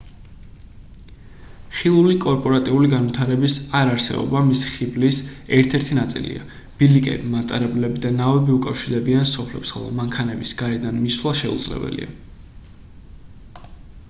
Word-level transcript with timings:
ხილული 1.79 2.13
კორპორატიული 2.21 2.87
განვითარების 2.93 3.57
არ 3.79 3.89
არსებობა 3.95 4.39
მისი 4.47 4.71
ხიბლის 4.77 5.19
ერთ-ერთი 5.59 5.97
ნაწილია 5.99 6.47
ბილიკები 6.79 7.29
მატარებლები 7.35 8.01
და 8.07 8.13
ნავები 8.19 8.55
უკავშირდებიან 8.59 9.29
სოფლებს 9.33 9.75
ხოლო 9.77 9.93
მანქანების 9.99 10.55
გარედან 10.63 10.99
მისვლა 11.05 11.35
შეუძლებელია 11.43 12.09